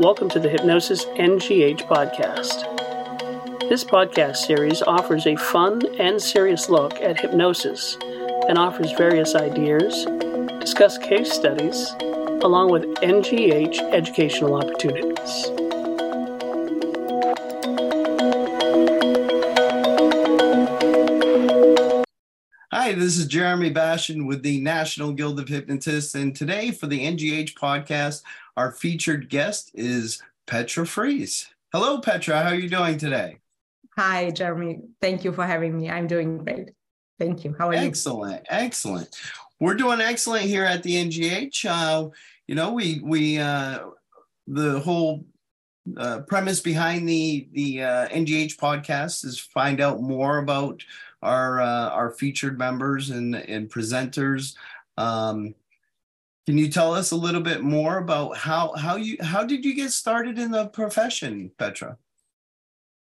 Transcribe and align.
Welcome 0.00 0.28
to 0.30 0.40
the 0.40 0.48
Hypnosis 0.48 1.04
NGH 1.04 1.86
podcast. 1.86 2.68
This 3.68 3.84
podcast 3.84 4.38
series 4.38 4.82
offers 4.82 5.24
a 5.24 5.36
fun 5.36 5.82
and 6.00 6.20
serious 6.20 6.68
look 6.68 6.94
at 7.00 7.20
hypnosis 7.20 7.96
and 8.48 8.58
offers 8.58 8.90
various 8.98 9.36
ideas, 9.36 10.04
discuss 10.58 10.98
case 10.98 11.32
studies, 11.32 11.94
along 12.42 12.72
with 12.72 12.82
NGH 13.02 13.92
educational 13.92 14.56
opportunities. 14.56 15.63
Hi, 22.84 22.92
this 22.92 23.16
is 23.16 23.24
Jeremy 23.24 23.70
Bashan 23.70 24.26
with 24.26 24.42
the 24.42 24.60
National 24.60 25.10
Guild 25.10 25.40
of 25.40 25.48
Hypnotists. 25.48 26.14
And 26.14 26.36
today 26.36 26.70
for 26.70 26.86
the 26.86 27.00
NGH 27.00 27.54
podcast, 27.54 28.20
our 28.58 28.72
featured 28.72 29.30
guest 29.30 29.70
is 29.72 30.22
Petra 30.46 30.84
Frese. 30.84 31.46
Hello, 31.72 31.98
Petra. 32.02 32.42
How 32.42 32.50
are 32.50 32.54
you 32.54 32.68
doing 32.68 32.98
today? 32.98 33.38
Hi, 33.96 34.30
Jeremy. 34.30 34.80
Thank 35.00 35.24
you 35.24 35.32
for 35.32 35.46
having 35.46 35.74
me. 35.74 35.88
I'm 35.88 36.06
doing 36.06 36.36
great. 36.36 36.72
Thank 37.18 37.42
you. 37.42 37.56
How 37.58 37.70
are 37.70 37.72
excellent, 37.72 38.32
you? 38.32 38.46
Excellent. 38.50 39.06
Excellent. 39.08 39.16
We're 39.60 39.76
doing 39.76 40.02
excellent 40.02 40.44
here 40.44 40.66
at 40.66 40.82
the 40.82 41.06
NGH. 41.06 41.64
Uh, 41.64 42.10
you 42.46 42.54
know, 42.54 42.74
we 42.74 43.00
we 43.02 43.38
uh, 43.38 43.78
the 44.46 44.80
whole 44.80 45.24
uh, 45.96 46.20
premise 46.28 46.60
behind 46.60 47.08
the 47.08 47.48
the 47.52 47.82
uh, 47.82 48.08
NGH 48.08 48.56
podcast 48.56 49.24
is 49.24 49.38
find 49.38 49.80
out 49.80 50.02
more 50.02 50.36
about 50.36 50.82
our 51.24 51.60
uh, 51.60 51.88
our 51.90 52.10
featured 52.10 52.58
members 52.58 53.10
and 53.10 53.34
and 53.34 53.70
presenters. 53.70 54.54
Um, 54.96 55.54
can 56.46 56.58
you 56.58 56.68
tell 56.68 56.94
us 56.94 57.10
a 57.10 57.16
little 57.16 57.40
bit 57.40 57.62
more 57.62 57.98
about 57.98 58.36
how 58.36 58.74
how 58.76 58.96
you 58.96 59.16
how 59.20 59.44
did 59.44 59.64
you 59.64 59.74
get 59.74 59.90
started 59.90 60.38
in 60.38 60.50
the 60.50 60.66
profession, 60.66 61.50
Petra? 61.58 61.96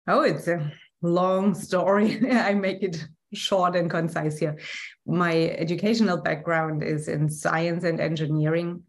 Oh, 0.08 0.22
it's 0.22 0.48
a 0.48 0.72
long 1.02 1.56
story. 1.56 2.20
I 2.32 2.54
make 2.54 2.84
it 2.84 3.08
short 3.34 3.76
and 3.76 3.90
concise 3.90 4.38
here. 4.38 4.58
My 5.06 5.34
educational 5.58 6.18
background 6.18 6.84
is 6.84 7.08
in 7.08 7.30
science 7.30 7.86
and 7.86 8.00
engineering. 8.00 8.84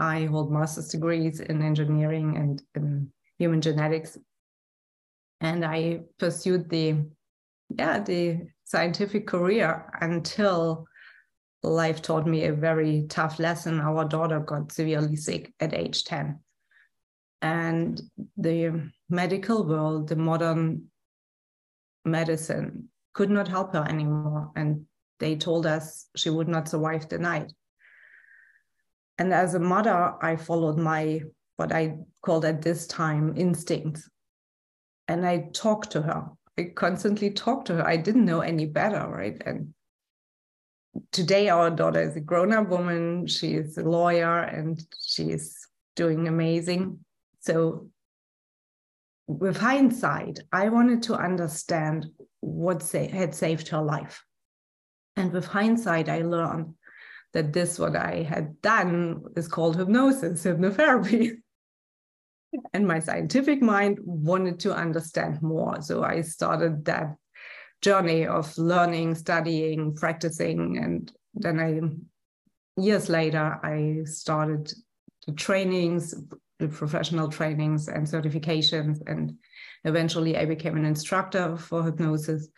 I 0.00 0.24
hold 0.24 0.50
master's 0.50 0.88
degrees 0.88 1.40
in 1.40 1.62
engineering 1.62 2.36
and 2.36 2.62
in 2.74 3.12
human 3.38 3.60
genetics. 3.60 4.18
And 5.40 5.64
I 5.64 6.00
pursued 6.18 6.68
the 6.68 6.96
yeah, 7.78 8.00
the 8.00 8.48
scientific 8.64 9.26
career 9.26 9.90
until 10.00 10.86
life 11.62 12.02
taught 12.02 12.26
me 12.26 12.44
a 12.44 12.52
very 12.52 13.06
tough 13.08 13.38
lesson. 13.38 13.80
Our 13.80 14.04
daughter 14.04 14.40
got 14.40 14.72
severely 14.72 15.16
sick 15.16 15.52
at 15.60 15.74
age 15.74 16.04
10. 16.04 16.38
And 17.42 18.00
the 18.36 18.90
medical 19.08 19.66
world, 19.66 20.08
the 20.08 20.16
modern 20.16 20.90
medicine, 22.04 22.88
could 23.14 23.30
not 23.30 23.48
help 23.48 23.72
her 23.74 23.86
anymore. 23.88 24.50
And 24.56 24.86
they 25.18 25.36
told 25.36 25.66
us 25.66 26.06
she 26.16 26.30
would 26.30 26.48
not 26.48 26.68
survive 26.68 27.08
the 27.08 27.18
night. 27.18 27.52
And 29.18 29.34
as 29.34 29.54
a 29.54 29.60
mother, 29.60 30.14
I 30.22 30.36
followed 30.36 30.78
my, 30.78 31.20
what 31.56 31.72
I 31.72 31.96
called 32.22 32.44
at 32.44 32.62
this 32.62 32.86
time, 32.86 33.34
instincts. 33.36 34.08
And 35.08 35.26
I 35.26 35.50
talked 35.52 35.90
to 35.92 36.02
her. 36.02 36.28
I 36.58 36.72
constantly 36.74 37.30
talked 37.30 37.66
to 37.68 37.76
her. 37.76 37.86
I 37.86 37.96
didn't 37.96 38.24
know 38.24 38.40
any 38.40 38.66
better, 38.66 39.08
right? 39.08 39.40
And 39.46 39.74
today 41.12 41.48
our 41.48 41.70
daughter 41.70 42.00
is 42.00 42.16
a 42.16 42.20
grown-up 42.20 42.68
woman 42.68 43.26
she 43.26 43.54
is 43.54 43.78
a 43.78 43.82
lawyer 43.82 44.40
and 44.40 44.84
she's 45.02 45.66
doing 45.96 46.26
amazing 46.26 46.98
so 47.40 47.88
with 49.26 49.56
hindsight 49.56 50.40
i 50.52 50.68
wanted 50.68 51.02
to 51.02 51.14
understand 51.14 52.06
what 52.40 52.82
had 52.92 53.34
saved 53.34 53.68
her 53.68 53.80
life 53.80 54.24
and 55.16 55.32
with 55.32 55.46
hindsight 55.46 56.08
i 56.08 56.22
learned 56.22 56.74
that 57.32 57.52
this 57.52 57.78
what 57.78 57.94
i 57.94 58.22
had 58.22 58.60
done 58.60 59.22
is 59.36 59.46
called 59.46 59.76
hypnosis 59.76 60.44
hypnotherapy 60.44 61.36
and 62.72 62.86
my 62.86 62.98
scientific 62.98 63.60
mind 63.62 63.98
wanted 64.02 64.60
to 64.60 64.74
understand 64.74 65.40
more 65.42 65.80
so 65.80 66.02
i 66.02 66.20
started 66.20 66.84
that 66.84 67.16
journey 67.82 68.26
of 68.26 68.56
learning, 68.58 69.14
studying, 69.14 69.94
practicing. 69.94 70.78
And 70.78 71.12
then 71.34 71.60
I, 71.60 72.80
years 72.80 73.08
later, 73.08 73.58
I 73.62 74.04
started 74.04 74.72
the 75.26 75.32
trainings, 75.32 76.14
the 76.58 76.68
professional 76.68 77.28
trainings 77.28 77.88
and 77.88 78.06
certifications. 78.06 78.98
And 79.06 79.34
eventually 79.84 80.36
I 80.36 80.44
became 80.44 80.76
an 80.76 80.84
instructor 80.84 81.56
for 81.56 81.82
hypnosis. 81.82 82.48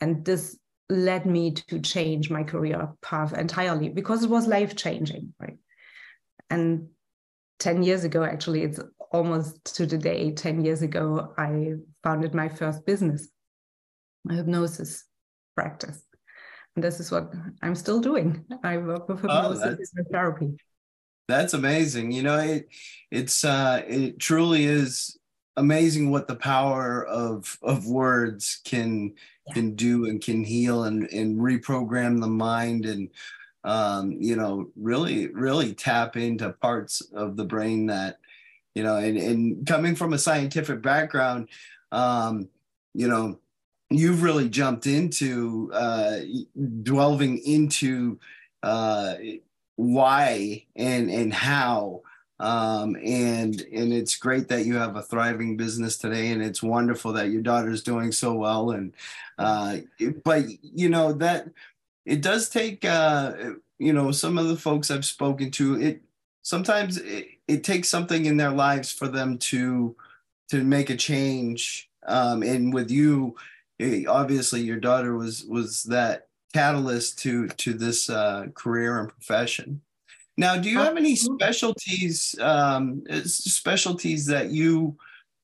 And 0.00 0.24
this 0.24 0.58
led 0.88 1.26
me 1.26 1.52
to 1.52 1.80
change 1.80 2.30
my 2.30 2.42
career 2.42 2.88
path 3.02 3.32
entirely 3.32 3.88
because 3.88 4.24
it 4.24 4.30
was 4.30 4.46
life 4.46 4.76
changing, 4.76 5.32
right? 5.40 5.58
And 6.50 6.88
10 7.62 7.84
years 7.84 8.02
ago, 8.02 8.24
actually, 8.24 8.62
it's 8.62 8.80
almost 9.12 9.76
to 9.76 9.86
the 9.86 9.96
day, 9.96 10.32
10 10.32 10.64
years 10.64 10.82
ago, 10.82 11.32
I 11.38 11.74
founded 12.02 12.34
my 12.34 12.48
first 12.48 12.84
business 12.84 13.28
my 14.24 14.34
hypnosis 14.34 15.04
practice. 15.54 16.02
And 16.74 16.84
this 16.84 17.00
is 17.00 17.10
what 17.10 17.32
I'm 17.62 17.74
still 17.74 18.00
doing. 18.00 18.44
I 18.64 18.78
work 18.78 19.08
with 19.08 19.24
oh, 19.24 19.52
hypnosis 19.52 19.92
oh, 19.98 20.04
therapy. 20.10 20.56
That's 21.28 21.54
amazing. 21.54 22.12
You 22.12 22.22
know, 22.22 22.38
it 22.38 22.68
it's 23.10 23.44
uh 23.44 23.82
it 23.86 24.18
truly 24.18 24.64
is 24.64 25.18
amazing 25.56 26.10
what 26.10 26.28
the 26.28 26.36
power 26.36 27.04
of 27.06 27.58
of 27.62 27.86
words 27.86 28.60
can 28.64 29.14
yeah. 29.46 29.54
can 29.54 29.74
do 29.74 30.06
and 30.06 30.22
can 30.22 30.42
heal 30.44 30.84
and 30.84 31.08
and 31.10 31.38
reprogram 31.38 32.20
the 32.20 32.26
mind 32.26 32.86
and 32.86 33.08
um 33.64 34.12
you 34.12 34.36
know 34.36 34.68
really 34.76 35.28
really 35.28 35.74
tap 35.74 36.16
into 36.16 36.50
parts 36.50 37.00
of 37.14 37.36
the 37.36 37.44
brain 37.44 37.86
that 37.86 38.18
you 38.74 38.82
know 38.82 38.96
and 38.96 39.16
and 39.16 39.66
coming 39.66 39.94
from 39.94 40.12
a 40.12 40.18
scientific 40.18 40.82
background 40.82 41.48
um 41.92 42.48
you 42.94 43.06
know 43.06 43.38
you've 43.92 44.22
really 44.22 44.48
jumped 44.48 44.86
into 44.86 45.70
uh, 45.72 46.18
delving 46.82 47.38
into 47.38 48.18
uh, 48.62 49.14
why 49.76 50.64
and 50.76 51.10
and 51.10 51.32
how 51.32 52.02
um, 52.40 52.96
and 52.96 53.60
and 53.60 53.92
it's 53.92 54.16
great 54.16 54.48
that 54.48 54.66
you 54.66 54.74
have 54.76 54.96
a 54.96 55.02
thriving 55.02 55.56
business 55.56 55.96
today 55.96 56.30
and 56.30 56.42
it's 56.42 56.62
wonderful 56.62 57.12
that 57.12 57.30
your 57.30 57.42
daughter's 57.42 57.82
doing 57.82 58.10
so 58.10 58.34
well 58.34 58.70
and 58.72 58.94
uh, 59.38 59.78
but 60.24 60.44
you 60.62 60.88
know 60.88 61.12
that 61.12 61.46
it 62.04 62.20
does 62.20 62.48
take 62.48 62.84
uh, 62.84 63.32
you 63.78 63.92
know 63.92 64.10
some 64.12 64.38
of 64.38 64.48
the 64.48 64.56
folks 64.56 64.90
i've 64.90 65.04
spoken 65.04 65.50
to 65.50 65.80
it 65.80 66.02
sometimes 66.42 66.98
it, 66.98 67.26
it 67.48 67.64
takes 67.64 67.88
something 67.88 68.26
in 68.26 68.36
their 68.36 68.50
lives 68.50 68.92
for 68.92 69.08
them 69.08 69.38
to 69.38 69.94
to 70.48 70.62
make 70.62 70.90
a 70.90 70.96
change 70.96 71.90
um, 72.06 72.42
and 72.42 72.72
with 72.72 72.90
you 72.90 73.34
obviously 74.08 74.60
your 74.60 74.78
daughter 74.78 75.16
was 75.16 75.44
was 75.44 75.82
that 75.84 76.28
catalyst 76.52 77.18
to 77.20 77.48
to 77.48 77.72
this 77.72 78.10
uh, 78.10 78.46
career 78.54 79.00
and 79.00 79.08
profession. 79.08 79.80
Now, 80.36 80.56
do 80.56 80.70
you 80.70 80.78
have 80.78 80.96
any 80.96 81.16
specialties 81.16 82.38
um, 82.40 83.04
specialties 83.24 84.26
that 84.26 84.50
you 84.50 84.96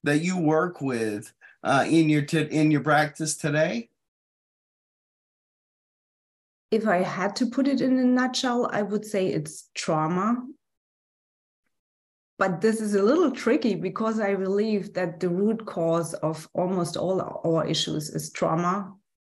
that 0.05 0.23
you 0.23 0.39
work 0.39 0.81
with 0.81 1.33
uh, 1.63 1.85
in 1.89 2.09
your 2.09 2.23
t- 2.23 2.41
in 2.41 2.71
your 2.71 2.83
practice 2.83 3.37
today? 3.37 3.91
If 6.71 6.87
I 6.87 6.99
had 6.99 7.37
to 7.37 7.47
put 7.47 7.67
it 7.67 7.81
in 7.81 7.99
a 7.99 8.05
nutshell, 8.05 8.69
I 8.73 8.83
would 8.83 9.05
say 9.05 9.29
it's 9.29 9.71
trauma 9.75 10.43
but 12.39 12.61
this 12.61 12.81
is 12.81 12.95
a 12.95 13.03
little 13.03 13.33
tricky 13.33 13.75
because 13.75 14.21
I 14.21 14.37
believe 14.37 14.95
that 14.95 15.19
the 15.19 15.29
root 15.29 15.67
cause 15.67 16.15
of 16.15 16.49
almost 16.55 16.97
all 16.97 17.21
our 17.45 17.67
issues 17.67 18.11
is 18.11 18.31
trauma 18.31 18.95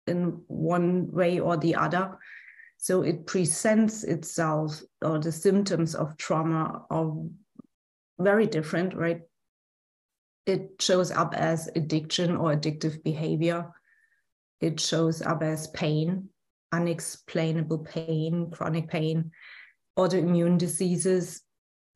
in 0.05 0.41
one 0.47 1.09
way 1.11 1.39
or 1.39 1.55
the 1.55 1.75
other. 1.75 2.17
So 2.77 3.01
it 3.01 3.25
presents 3.25 4.03
itself, 4.03 4.81
or 5.01 5.17
the 5.19 5.31
symptoms 5.31 5.95
of 5.95 6.17
trauma 6.17 6.85
are 6.89 7.13
very 8.19 8.47
different, 8.47 8.93
right? 8.95 9.21
It 10.45 10.81
shows 10.81 11.11
up 11.11 11.33
as 11.33 11.69
addiction 11.75 12.35
or 12.35 12.53
addictive 12.53 13.01
behavior. 13.03 13.71
It 14.59 14.79
shows 14.79 15.21
up 15.21 15.41
as 15.41 15.67
pain, 15.67 16.29
unexplainable 16.71 17.79
pain, 17.79 18.49
chronic 18.51 18.87
pain, 18.87 19.31
autoimmune 19.97 20.57
diseases, 20.57 21.41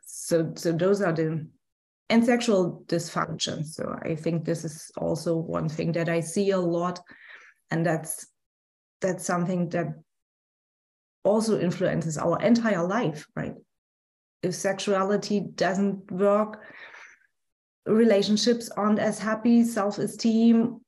so 0.05 0.53
so 0.55 0.71
those 0.71 1.01
are 1.01 1.13
the 1.13 1.47
and 2.09 2.25
sexual 2.25 2.83
dysfunction. 2.87 3.65
So 3.65 3.97
i 4.03 4.15
think 4.15 4.45
this 4.45 4.63
is 4.63 4.91
also 4.97 5.35
one 5.35 5.69
thing 5.69 5.91
that 5.93 6.09
i 6.09 6.19
see 6.19 6.51
a 6.51 6.59
lot. 6.59 6.99
And 7.71 7.85
that's 7.85 8.27
that's 9.01 9.25
something 9.25 9.69
that 9.69 9.87
also 11.23 11.59
influences 11.59 12.17
our 12.17 12.39
entire 12.41 12.85
life 12.85 13.25
right? 13.35 13.55
If 14.43 14.53
sexuality 14.55 15.39
doesn't 15.55 16.11
work 16.11 16.61
relationships 17.85 18.69
aren't 18.69 18.99
as 18.99 19.19
happy, 19.19 19.63
self 19.63 19.97
esteem, 19.97 20.79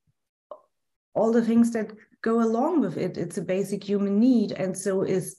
all 1.14 1.32
the 1.32 1.44
things 1.44 1.72
that 1.72 1.92
go 2.26 2.42
along 2.42 2.82
with 2.82 2.98
it. 2.98 3.18
It's 3.18 3.38
a 3.38 3.42
basic 3.44 3.84
human 3.84 4.20
need. 4.20 4.52
And 4.52 4.76
so 4.76 5.04
is 5.04 5.38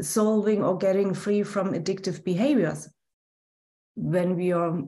solving 0.00 0.64
or 0.64 0.78
getting 0.78 1.12
free 1.12 1.42
from 1.42 1.74
addictive 1.74 2.24
behaviors. 2.24 2.88
When 3.94 4.34
we 4.34 4.52
are 4.52 4.80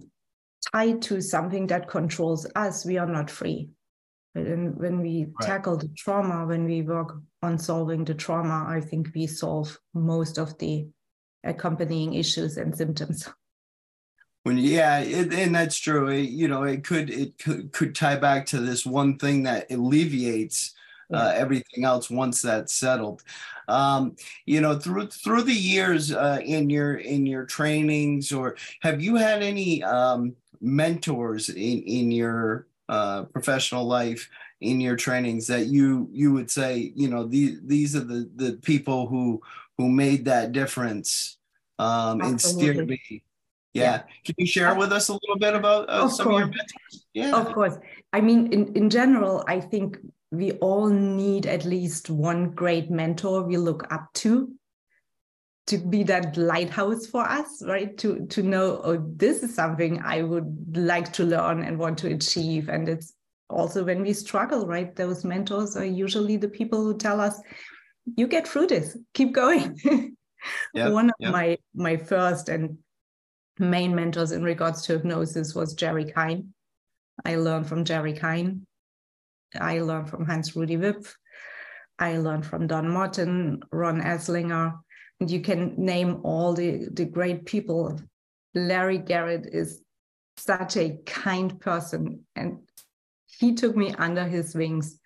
tied 0.73 1.03
to 1.03 1.21
something 1.21 1.67
that 1.67 1.89
controls 1.89 2.47
us, 2.57 2.87
we 2.87 2.97
are 2.97 3.07
not 3.07 3.31
free. 3.31 3.69
And 4.35 4.77
when 4.77 5.01
we 5.03 5.27
right. 5.27 5.47
tackle 5.47 5.77
the 5.77 5.89
trauma, 5.97 6.47
when 6.47 6.65
we 6.65 6.81
work 6.81 7.15
on 7.43 7.59
solving 7.59 8.05
the 8.05 8.15
trauma, 8.15 8.65
I 8.67 8.81
think 8.81 9.11
we 9.15 9.27
solve 9.27 9.79
most 9.93 10.39
of 10.39 10.59
the 10.59 10.89
accompanying 11.45 12.15
issues 12.15 12.57
and 12.57 12.75
symptoms. 12.75 13.29
When 14.43 14.59
yeah, 14.59 15.01
it, 15.01 15.33
and 15.33 15.55
that's 15.55 15.79
true. 15.79 16.09
It, 16.09 16.31
you 16.31 16.49
know, 16.49 16.65
it 16.65 16.83
could 16.83 17.09
it 17.11 17.39
could, 17.39 17.73
could 17.73 17.95
tie 17.95 18.17
back 18.17 18.47
to 18.47 18.61
this 18.61 18.85
one 18.85 19.19
thing 19.19 19.45
that 19.45 19.71
alleviates 19.71 20.74
uh, 21.13 21.33
everything 21.35 21.85
else 21.85 22.11
once 22.11 22.43
that's 22.43 22.73
settled. 22.73 23.23
Um, 23.69 24.17
you 24.47 24.61
know, 24.61 24.79
through 24.79 25.09
through 25.09 25.43
the 25.43 25.53
years 25.53 26.13
uh, 26.13 26.41
in 26.45 26.71
your 26.71 26.97
in 26.97 27.27
your 27.27 27.45
trainings, 27.47 28.33
or 28.33 28.57
have 28.81 29.01
you 29.03 29.17
had 29.17 29.43
any 29.43 29.83
um, 29.83 30.35
mentors 30.61 31.49
in 31.49 31.83
in 31.83 32.11
your 32.11 32.67
uh, 32.89 33.25
professional 33.25 33.85
life 33.85 34.29
in 34.61 34.81
your 34.81 34.97
trainings 34.97 35.47
that 35.47 35.67
you 35.67 36.09
you 36.13 36.33
would 36.33 36.51
say 36.51 36.93
you 36.95 37.09
know 37.09 37.25
these 37.25 37.61
these 37.65 37.95
are 37.95 38.05
the 38.05 38.29
the 38.37 38.53
people 38.63 39.07
who 39.07 39.41
who 39.77 39.89
made 39.89 40.25
that 40.25 40.53
difference 40.53 41.39
um 41.79 42.21
and 42.21 42.41
steered 42.41 42.87
me 42.87 43.01
yeah. 43.75 43.83
yeah. 43.83 43.99
can 44.25 44.35
you 44.39 44.47
share 44.47 44.75
with 44.75 44.93
us 44.93 45.09
a 45.09 45.13
little 45.13 45.39
bit 45.39 45.55
about 45.55 45.89
uh, 45.91 46.09
some 46.09 46.27
course. 46.27 46.35
of 46.35 46.39
your 46.39 46.47
mentors 46.49 47.07
yeah 47.13 47.37
of 47.37 47.53
course 47.53 47.77
i 48.13 48.21
mean 48.21 48.53
in 48.53 48.73
in 48.75 48.89
general 48.89 49.45
i 49.49 49.61
think 49.61 49.99
we 50.35 50.53
all 50.53 50.89
need 50.89 51.47
at 51.47 51.65
least 51.65 52.11
one 52.11 52.51
great 52.51 52.91
mentor 52.91 53.43
we 53.43 53.57
look 53.57 53.91
up 53.93 54.13
to 54.15 54.53
to 55.67 55.79
be 55.79 56.03
that 56.03 56.37
lighthouse 56.37 57.07
for 57.07 57.23
us 57.23 57.63
right? 57.67 57.97
To 57.99 58.27
to 58.27 58.43
know 58.43 58.81
oh 58.85 59.03
this 59.17 59.43
is 59.43 59.55
something 59.55 60.03
i 60.05 60.23
would 60.23 60.77
like 60.77 61.13
to 61.15 61.25
learn 61.25 61.63
and 61.63 61.79
want 61.79 61.99
to 61.99 62.13
achieve. 62.13 62.69
And 62.69 62.89
it's 62.89 63.15
also 63.49 63.85
when 63.85 64.03
we 64.03 64.13
struggle 64.13 64.67
right? 64.67 64.95
Those 64.95 65.25
mentors 65.25 65.77
are 65.77 65.85
usually 65.85 66.37
the 66.37 66.49
people 66.49 66.83
who 66.83 66.97
tell 66.97 67.21
us 67.21 67.41
you 68.17 68.27
get 68.27 68.47
through 68.47 68.67
this. 68.67 68.97
Keep 69.15 69.33
going. 69.33 69.79
Yep, 70.75 70.93
one 70.93 71.09
of 71.09 71.15
yep. 71.19 71.33
my 71.33 71.57
my 71.75 71.97
first 71.97 72.51
and 72.51 72.77
main 73.59 73.95
mentors 73.95 74.31
in 74.31 74.43
regards 74.43 74.83
to 74.83 74.93
hypnosis 74.93 75.55
was 75.55 75.73
jerry 75.73 76.13
kein. 76.13 76.53
I 77.25 77.37
learned 77.37 77.67
from 77.67 77.87
jerry 77.87 78.13
kein 78.13 78.67
i 79.61 79.81
learned 79.81 80.09
from 80.09 80.25
hans 80.25 80.55
rudi 80.57 80.77
wipf 80.77 81.15
i 81.99 82.17
learned 82.19 82.47
from 82.47 82.67
don 82.67 82.87
mottin 82.87 83.61
ron 83.71 84.01
eslinger 84.01 84.75
and 85.21 85.31
you 85.31 85.41
can 85.41 85.75
name 85.77 86.21
all 86.23 86.55
the, 86.55 86.89
the 86.93 87.05
great 87.05 87.47
people. 87.47 88.01
Larry 88.55 88.99
Garrett 88.99 89.47
is 89.47 89.81
such 90.37 90.77
a 90.77 90.99
kind 91.07 91.59
person, 91.61 92.25
and 92.35 92.59
he 93.27 93.55
took 93.55 93.77
me 93.77 93.95
under 93.97 94.25
his 94.25 94.55
wings 94.55 94.99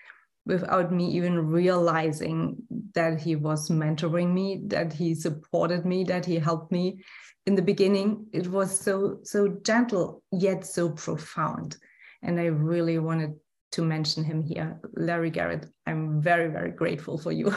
without 0.47 0.91
me 0.91 1.09
even 1.11 1.47
realizing 1.47 2.57
that 2.95 3.21
he 3.21 3.37
was 3.37 3.69
mentoring 3.69 4.33
me, 4.33 4.63
that 4.67 4.93
he 4.93 5.15
supported 5.15 5.85
me, 5.85 6.05
that 6.05 6.25
he 6.25 6.37
helped 6.37 6.73
me. 6.73 7.05
In 7.47 7.55
the 7.55 7.63
beginning, 7.63 8.27
it 8.33 8.47
was 8.49 8.79
so 8.79 9.21
so 9.23 9.49
gentle 9.63 10.23
yet 10.33 10.67
so 10.67 10.91
profound, 10.91 11.77
and 12.23 12.41
I 12.41 12.47
really 12.47 12.99
wanted 12.99 13.35
to 13.79 13.85
mention 13.85 14.25
him 14.25 14.43
here, 14.43 14.81
Larry 14.95 15.31
Garrett. 15.31 15.67
I'm 15.87 16.21
very 16.21 16.49
very 16.49 16.73
grateful 16.73 17.17
for 17.17 17.31
you. 17.31 17.55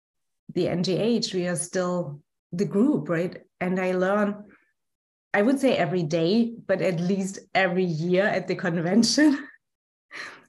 the 0.54 0.66
NGH, 0.66 1.34
we 1.34 1.48
are 1.48 1.56
still 1.56 2.20
the 2.52 2.64
group, 2.64 3.08
right? 3.08 3.42
And 3.60 3.80
I 3.80 3.90
learn, 3.90 4.44
I 5.32 5.42
would 5.42 5.58
say 5.58 5.76
every 5.76 6.04
day, 6.04 6.54
but 6.68 6.80
at 6.80 7.00
least 7.00 7.40
every 7.56 7.84
year 7.84 8.24
at 8.24 8.46
the 8.48 8.54
convention. 8.54 9.38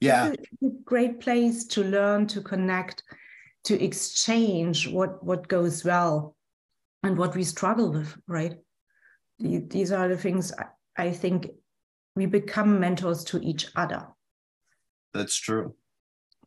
Yeah. 0.00 0.34
great 0.84 1.20
place 1.20 1.64
to 1.68 1.82
learn, 1.82 2.26
to 2.28 2.42
connect, 2.42 3.02
to 3.64 3.82
exchange 3.82 4.86
what, 4.86 5.24
what 5.24 5.48
goes 5.48 5.84
well 5.84 6.36
and 7.02 7.16
what 7.16 7.34
we 7.34 7.42
struggle 7.42 7.90
with, 7.90 8.14
right? 8.28 8.56
These 9.40 9.90
are 9.90 10.06
the 10.06 10.18
things 10.18 10.52
I 10.96 11.10
think 11.10 11.48
we 12.14 12.26
become 12.26 12.78
mentors 12.78 13.24
to 13.24 13.40
each 13.42 13.66
other. 13.74 14.06
That's 15.16 15.36
true. 15.36 15.74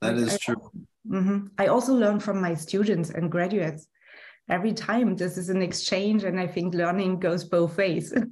That 0.02 0.16
is 0.16 0.40
true. 0.40 0.72
Mm-hmm. 1.08 1.48
I 1.58 1.68
also 1.68 1.94
learn 1.94 2.20
from 2.20 2.42
my 2.42 2.54
students 2.54 3.10
and 3.10 3.32
graduates 3.32 3.88
every 4.50 4.74
time. 4.74 5.16
This 5.16 5.38
is 5.38 5.50
an 5.50 5.62
exchange, 5.62 6.24
and 6.24 6.40
I 6.40 6.48
think 6.48 6.74
learning 6.74 7.20
goes 7.20 7.44
both 7.44 7.78
ways. 7.78 8.14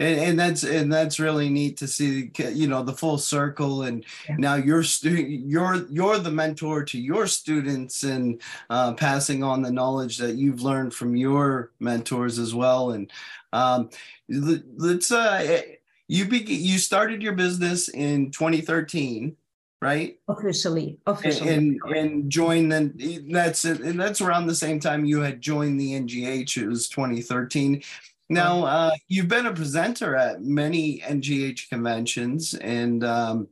And, 0.00 0.18
and, 0.18 0.40
that's 0.40 0.62
and 0.62 0.90
that's 0.90 1.20
really 1.20 1.50
neat 1.50 1.76
to 1.76 1.86
see 1.86 2.30
you 2.38 2.68
know 2.68 2.82
the 2.82 2.94
full 2.94 3.18
circle 3.18 3.82
and 3.82 4.02
yeah. 4.26 4.36
now 4.38 4.54
you're 4.54 4.82
stu- 4.82 5.10
you're 5.10 5.86
you're 5.90 6.16
the 6.16 6.30
mentor 6.30 6.84
to 6.84 6.98
your 6.98 7.26
students 7.26 8.02
and 8.02 8.40
uh, 8.70 8.94
passing 8.94 9.44
on 9.44 9.60
the 9.60 9.70
knowledge 9.70 10.16
that 10.16 10.36
you've 10.36 10.62
learned 10.62 10.94
from 10.94 11.16
your 11.16 11.72
mentors 11.80 12.38
as 12.38 12.54
well 12.54 12.92
and 12.92 13.12
um, 13.52 13.90
let's 14.30 15.12
uh 15.12 15.60
you 16.10 16.24
be 16.26 16.38
you 16.38 16.78
started 16.78 17.22
your 17.22 17.34
business 17.34 17.88
in 17.88 18.32
2013 18.32 19.36
right? 19.82 20.18
Officially, 20.28 20.98
officially, 21.06 21.54
and 21.54 21.80
and 21.96 22.30
joined. 22.30 22.70
Then 22.70 22.94
that's 23.30 23.64
it. 23.64 23.80
And 23.80 23.98
that's 23.98 24.20
around 24.20 24.46
the 24.46 24.54
same 24.54 24.78
time 24.78 25.06
you 25.06 25.20
had 25.20 25.40
joined 25.40 25.80
the 25.80 25.92
NGH. 25.92 26.58
It 26.58 26.68
was 26.68 26.86
2013. 26.88 27.82
Now 28.28 28.64
uh, 28.64 28.90
you've 29.08 29.28
been 29.28 29.46
a 29.46 29.54
presenter 29.54 30.16
at 30.16 30.42
many 30.42 30.98
NGH 30.98 31.70
conventions, 31.70 32.54
and 32.54 33.02
um, 33.04 33.48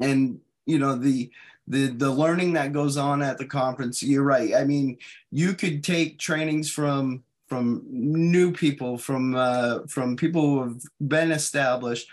and 0.00 0.40
you 0.64 0.78
know 0.78 0.96
the 0.96 1.30
the 1.68 1.88
the 1.88 2.10
learning 2.10 2.54
that 2.54 2.72
goes 2.72 2.96
on 2.96 3.20
at 3.20 3.36
the 3.36 3.46
conference. 3.46 4.02
You're 4.02 4.22
right. 4.22 4.54
I 4.54 4.64
mean, 4.64 4.96
you 5.30 5.52
could 5.52 5.84
take 5.84 6.18
trainings 6.18 6.70
from 6.70 7.22
from 7.50 7.82
new 7.90 8.52
people, 8.52 8.96
from 8.96 9.34
uh, 9.34 9.80
from 9.88 10.16
people 10.16 10.42
who 10.42 10.62
have 10.62 10.80
been 11.00 11.32
established, 11.32 12.08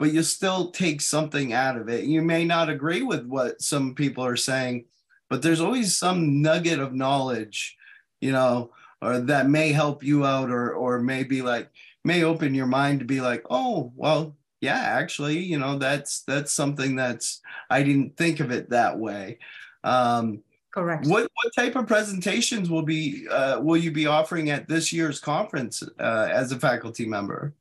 but 0.00 0.12
you 0.12 0.24
still 0.24 0.72
take 0.72 1.00
something 1.00 1.52
out 1.52 1.76
of 1.76 1.88
it. 1.88 2.04
You 2.04 2.22
may 2.22 2.44
not 2.44 2.68
agree 2.68 3.02
with 3.02 3.24
what 3.24 3.62
some 3.62 3.94
people 3.94 4.24
are 4.24 4.36
saying, 4.36 4.86
but 5.28 5.42
there's 5.42 5.60
always 5.60 5.96
some 5.96 6.42
nugget 6.42 6.80
of 6.80 6.92
knowledge, 6.92 7.76
you 8.20 8.32
know, 8.32 8.72
or 9.00 9.20
that 9.20 9.48
may 9.48 9.70
help 9.70 10.02
you 10.02 10.26
out 10.26 10.50
or 10.50 10.72
or 10.74 10.98
maybe 10.98 11.40
like 11.40 11.70
may 12.04 12.24
open 12.24 12.52
your 12.52 12.66
mind 12.66 12.98
to 12.98 13.04
be 13.04 13.20
like, 13.20 13.44
oh, 13.48 13.92
well, 13.94 14.36
yeah, 14.60 14.80
actually, 14.80 15.38
you 15.38 15.58
know, 15.60 15.78
that's 15.78 16.22
that's 16.24 16.52
something 16.52 16.96
that's 16.96 17.40
I 17.70 17.84
didn't 17.84 18.16
think 18.16 18.40
of 18.40 18.50
it 18.50 18.70
that 18.70 18.98
way. 18.98 19.38
Um, 19.84 20.42
Correct. 20.72 21.06
What 21.06 21.28
what 21.42 21.52
type 21.56 21.74
of 21.76 21.86
presentations 21.86 22.70
will 22.70 22.82
be 22.82 23.26
uh, 23.28 23.60
will 23.60 23.76
you 23.76 23.90
be 23.90 24.06
offering 24.06 24.50
at 24.50 24.68
this 24.68 24.92
year's 24.92 25.18
conference 25.18 25.82
uh, 25.98 26.28
as 26.30 26.52
a 26.52 26.58
faculty 26.58 27.06
member? 27.06 27.54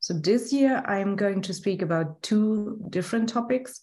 So 0.00 0.14
this 0.14 0.52
year 0.52 0.82
I'm 0.86 1.16
going 1.16 1.42
to 1.42 1.54
speak 1.54 1.82
about 1.82 2.22
two 2.22 2.78
different 2.90 3.28
topics. 3.28 3.80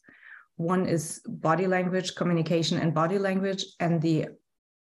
One 0.55 0.85
is 0.85 1.21
body 1.27 1.67
language, 1.67 2.15
communication 2.15 2.77
and 2.77 2.93
body 2.93 3.17
language. 3.17 3.65
And 3.79 4.01
the 4.01 4.27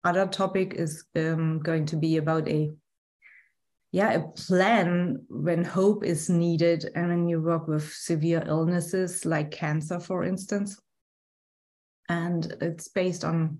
other 0.04 0.26
topic 0.26 0.74
is 0.74 1.04
um, 1.16 1.60
going 1.60 1.86
to 1.86 1.96
be 1.96 2.16
about 2.16 2.48
a 2.48 2.72
yeah, 3.90 4.12
a 4.12 4.20
plan 4.20 5.24
when 5.30 5.64
hope 5.64 6.04
is 6.04 6.28
needed 6.28 6.90
and 6.94 7.08
when 7.08 7.28
you 7.28 7.40
work 7.40 7.66
with 7.68 7.90
severe 7.90 8.42
illnesses 8.46 9.24
like 9.24 9.50
cancer, 9.50 9.98
for 9.98 10.24
instance. 10.24 10.78
And 12.08 12.56
it's 12.60 12.88
based 12.88 13.24
on, 13.24 13.58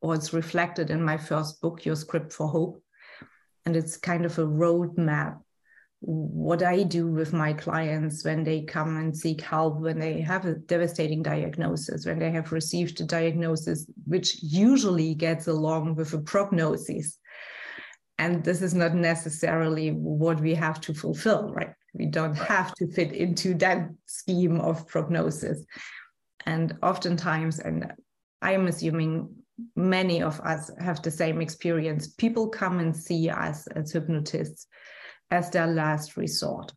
or 0.00 0.14
it's 0.14 0.32
reflected 0.32 0.90
in 0.90 1.02
my 1.02 1.16
first 1.16 1.60
book, 1.60 1.84
Your 1.84 1.96
Script 1.96 2.32
for 2.32 2.48
Hope. 2.48 2.82
And 3.66 3.76
it's 3.76 3.96
kind 3.96 4.24
of 4.24 4.38
a 4.38 4.46
roadmap 4.46 5.40
what 6.06 6.62
I 6.62 6.82
do 6.82 7.06
with 7.06 7.32
my 7.32 7.54
clients 7.54 8.24
when 8.24 8.44
they 8.44 8.62
come 8.62 8.96
and 8.98 9.16
seek 9.16 9.40
help, 9.40 9.80
when 9.80 9.98
they 9.98 10.20
have 10.20 10.44
a 10.44 10.54
devastating 10.54 11.22
diagnosis, 11.22 12.04
when 12.04 12.18
they 12.18 12.30
have 12.30 12.52
received 12.52 13.00
a 13.00 13.04
diagnosis, 13.04 13.86
which 14.06 14.42
usually 14.42 15.14
gets 15.14 15.46
along 15.46 15.94
with 15.94 16.12
a 16.12 16.18
prognosis. 16.18 17.18
And 18.18 18.44
this 18.44 18.60
is 18.60 18.74
not 18.74 18.94
necessarily 18.94 19.90
what 19.90 20.40
we 20.40 20.54
have 20.54 20.80
to 20.82 20.94
fulfill, 20.94 21.52
right? 21.54 21.72
We 21.94 22.06
don't 22.06 22.36
have 22.36 22.74
to 22.74 22.86
fit 22.92 23.12
into 23.12 23.54
that 23.54 23.88
scheme 24.06 24.60
of 24.60 24.86
prognosis. 24.86 25.64
And 26.46 26.76
oftentimes, 26.82 27.58
and 27.58 27.92
I 28.42 28.52
am 28.52 28.66
assuming 28.66 29.34
many 29.76 30.22
of 30.22 30.40
us 30.40 30.70
have 30.80 31.02
the 31.02 31.10
same 31.10 31.40
experience, 31.40 32.08
people 32.08 32.48
come 32.48 32.80
and 32.80 32.94
see 32.94 33.30
us 33.30 33.66
as 33.68 33.92
hypnotists 33.92 34.66
as 35.30 35.50
their 35.50 35.66
last 35.66 36.16
resort. 36.16 36.72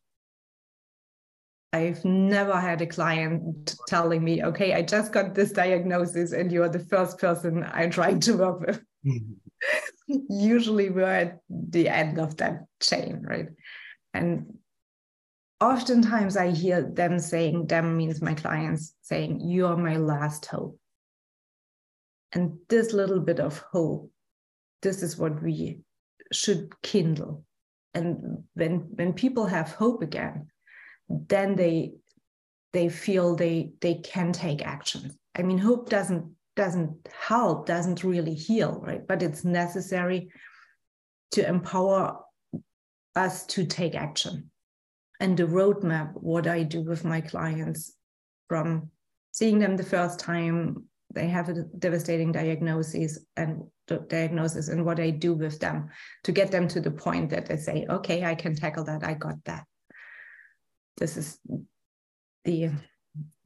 I've 1.73 2.03
never 2.05 2.59
had 2.59 2.81
a 2.81 2.87
client 2.87 3.75
telling 3.87 4.23
me, 4.23 4.43
okay, 4.43 4.73
I 4.73 4.81
just 4.81 5.11
got 5.11 5.35
this 5.35 5.51
diagnosis 5.51 6.31
and 6.31 6.51
you're 6.51 6.69
the 6.69 6.79
first 6.79 7.19
person 7.19 7.65
I'm 7.71 7.91
trying 7.91 8.21
to 8.21 8.37
work 8.37 8.59
with. 8.61 8.81
Mm-hmm. 9.05 10.17
Usually 10.29 10.89
we're 10.89 11.03
at 11.03 11.39
the 11.49 11.89
end 11.89 12.19
of 12.19 12.37
that 12.37 12.65
chain, 12.79 13.25
right? 13.27 13.49
And 14.13 14.57
oftentimes 15.59 16.37
I 16.37 16.51
hear 16.51 16.81
them 16.81 17.19
saying, 17.19 17.67
them 17.67 17.97
means 17.97 18.21
my 18.21 18.33
clients 18.33 18.95
saying, 19.01 19.41
you 19.41 19.65
are 19.67 19.77
my 19.77 19.97
last 19.97 20.45
hope. 20.45 20.79
And 22.33 22.57
this 22.69 22.93
little 22.93 23.19
bit 23.19 23.39
of 23.39 23.59
hope, 23.71 24.11
this 24.81 25.01
is 25.01 25.17
what 25.17 25.41
we 25.41 25.79
should 26.31 26.73
kindle. 26.83 27.43
And 27.93 28.43
when 28.53 28.79
when 28.95 29.13
people 29.13 29.45
have 29.45 29.71
hope 29.71 30.03
again, 30.03 30.47
then 31.09 31.55
they 31.55 31.93
they 32.73 32.89
feel 32.89 33.35
they 33.35 33.71
they 33.81 33.95
can 33.95 34.33
take 34.33 34.65
action. 34.65 35.17
I 35.35 35.41
mean, 35.41 35.57
hope 35.57 35.89
doesn't 35.89 36.35
doesn't 36.55 37.07
help, 37.17 37.65
doesn't 37.65 38.03
really 38.03 38.33
heal, 38.33 38.81
right? 38.83 39.07
But 39.07 39.23
it's 39.23 39.45
necessary 39.45 40.31
to 41.31 41.47
empower 41.47 42.19
us 43.15 43.45
to 43.47 43.65
take 43.65 43.95
action. 43.95 44.51
And 45.19 45.35
the 45.35 45.43
roadmap, 45.43 46.13
what 46.13 46.47
I 46.47 46.63
do 46.63 46.81
with 46.81 47.03
my 47.03 47.21
clients 47.21 47.93
from 48.47 48.91
seeing 49.31 49.59
them 49.59 49.77
the 49.77 49.83
first 49.83 50.19
time, 50.19 50.83
they 51.13 51.27
have 51.27 51.49
a 51.49 51.63
devastating 51.79 52.31
diagnosis 52.31 53.19
and 53.35 53.63
diagnosis 54.09 54.67
and 54.67 54.85
what 54.85 54.99
I 54.99 55.09
do 55.09 55.33
with 55.33 55.59
them 55.59 55.89
to 56.23 56.31
get 56.31 56.51
them 56.51 56.67
to 56.67 56.81
the 56.81 56.91
point 56.91 57.29
that 57.29 57.47
they 57.47 57.57
say, 57.57 57.85
okay, 57.89 58.25
I 58.25 58.35
can 58.35 58.55
tackle 58.55 58.83
that. 58.85 59.03
I 59.03 59.13
got 59.13 59.43
that. 59.45 59.63
This 60.97 61.17
is 61.17 61.39
the 62.43 62.71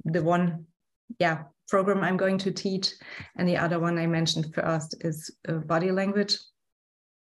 the 0.05 0.23
one, 0.23 0.65
yeah, 1.19 1.43
program 1.69 2.03
I'm 2.03 2.17
going 2.17 2.37
to 2.39 2.51
teach. 2.51 2.91
And 3.37 3.47
the 3.47 3.57
other 3.57 3.79
one 3.79 3.97
I 3.97 4.07
mentioned 4.07 4.53
first 4.53 4.95
is 5.01 5.33
uh, 5.47 5.53
body 5.53 5.91
language. 5.91 6.37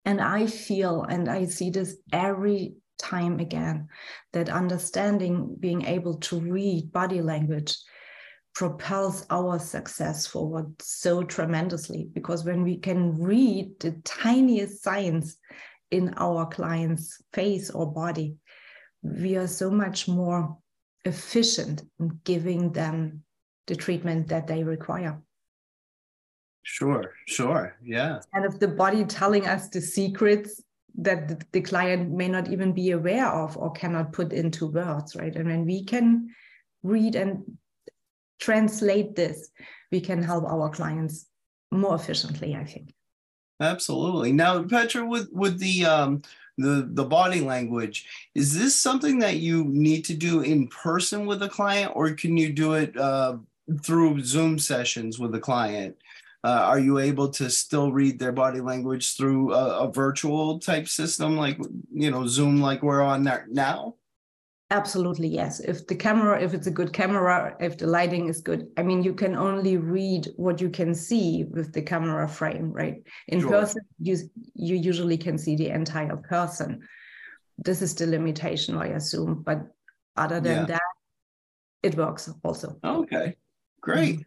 And 0.06 0.20
I 0.22 0.48
feel, 0.48 1.04
and 1.04 1.30
I 1.30 1.46
see 1.46 1.70
this 1.70 1.98
every 2.12 2.74
time 3.01 3.39
again, 3.39 3.88
that 4.34 4.50
understanding, 4.50 5.55
being 5.60 5.86
able 5.86 6.15
to 6.15 6.39
read 6.39 6.91
body 6.91 7.22
language 7.22 7.75
propels 8.53 9.25
our 9.29 9.58
success 9.60 10.27
forward 10.27 10.70
so 10.81 11.24
tremendously 11.24 12.10
because 12.13 12.43
when 12.43 12.63
we 12.63 12.77
can 12.77 13.17
read 13.17 13.79
the 13.79 13.91
tiniest 14.03 14.84
signs 14.84 15.38
in 15.89 16.13
our 16.17 16.46
client's 16.46 17.22
face 17.34 17.70
or 17.70 17.91
body, 17.91 18.36
we 19.01 19.36
are 19.36 19.48
so 19.48 19.70
much 19.70 20.08
more 20.08 20.58
efficient 21.05 21.81
in 22.00 22.20
giving 22.24 22.72
them 22.72 23.24
the 23.67 23.75
treatment 23.75 24.27
that 24.27 24.48
they 24.48 24.63
require. 24.63 25.22
Sure, 26.63 27.13
sure. 27.27 27.75
Yeah. 27.84 28.20
And 28.34 28.46
of 28.46 28.60
the 28.60 28.67
body 28.67 29.03
telling 29.05 29.48
us 29.48 29.70
the 29.70 29.81
secrets 29.81 30.62
that 30.95 31.51
the, 31.51 31.62
client 31.62 32.12
may 32.12 32.27
not 32.27 32.51
even 32.51 32.74
be 32.74 32.91
aware 32.91 33.27
of 33.27 33.57
or 33.57 33.71
cannot 33.71 34.13
put 34.13 34.33
into 34.33 34.67
words, 34.67 35.15
right? 35.15 35.36
And 35.36 35.48
when 35.48 35.65
we 35.65 35.83
can 35.83 36.29
read 36.83 37.15
and 37.15 37.57
translate 38.39 39.15
this, 39.15 39.50
we 39.91 40.01
can 40.01 40.21
help 40.21 40.45
our 40.45 40.69
clients 40.69 41.27
more 41.71 41.95
efficiently, 41.95 42.55
I 42.55 42.65
think. 42.65 42.93
Absolutely. 43.60 44.31
Now, 44.31 44.63
Petra, 44.63 45.05
with 45.05 45.29
with 45.31 45.60
the 45.60 45.86
um, 45.86 46.24
the 46.57 46.89
the 46.91 47.05
body 47.05 47.41
language, 47.41 48.07
is 48.33 48.57
this 48.57 48.75
something 48.75 49.19
that 49.19 49.38
you 49.38 49.65
need 49.65 50.03
to 50.05 50.15
do 50.15 50.41
in 50.41 50.67
person 50.67 51.25
with 51.27 51.43
a 51.43 51.50
client, 51.50 51.91
or 51.95 52.12
can 52.12 52.38
you 52.38 52.51
do 52.51 52.74
it 52.74 52.98
uh, 52.98 53.38
through 53.83 54.24
Zoom 54.24 54.57
sessions 54.57 55.19
with 55.19 55.36
a 55.36 55.39
client? 55.39 55.95
Uh, 56.43 56.65
are 56.67 56.79
you 56.79 56.98
able 56.98 57.29
to 57.29 57.50
still 57.50 57.91
read 57.91 58.17
their 58.17 58.31
body 58.31 58.62
language 58.62 59.15
through 59.15 59.53
a, 59.53 59.88
a 59.88 59.91
virtual 59.91 60.57
type 60.60 60.88
system 60.88 61.38
like 61.38 61.57
you 61.93 62.10
know 62.10 62.25
Zoom, 62.25 62.62
like 62.62 62.81
we're 62.81 63.01
on 63.01 63.24
that 63.25 63.50
now? 63.50 63.95
Absolutely, 64.71 65.27
yes. 65.27 65.60
If 65.60 65.86
the 65.86 65.95
camera, 65.95 66.41
if 66.41 66.53
it's 66.53 66.65
a 66.65 66.71
good 66.71 66.93
camera, 66.93 67.57
if 67.60 67.77
the 67.77 67.88
lighting 67.88 68.29
is 68.29 68.39
good, 68.39 68.69
I 68.77 68.83
mean, 68.83 69.03
you 69.03 69.13
can 69.13 69.36
only 69.36 69.75
read 69.75 70.29
what 70.38 70.62
you 70.62 70.69
can 70.69 70.95
see 70.95 71.43
with 71.43 71.74
the 71.74 71.81
camera 71.81 72.25
frame, 72.27 72.71
right? 72.71 73.03
In 73.27 73.41
sure. 73.41 73.50
person, 73.50 73.81
you 74.00 74.17
you 74.55 74.77
usually 74.77 75.17
can 75.17 75.38
see 75.38 75.57
the 75.57 75.67
entire 75.69 76.15
person. 76.15 76.79
This 77.57 77.81
is 77.81 77.93
the 77.93 78.07
limitation, 78.07 78.77
I 78.77 78.88
assume. 78.88 79.43
But 79.43 79.60
other 80.15 80.39
than 80.39 80.60
yeah. 80.60 80.65
that, 80.65 80.91
it 81.83 81.95
works 81.95 82.33
also. 82.41 82.77
Okay, 82.83 83.36
great. 83.81 84.25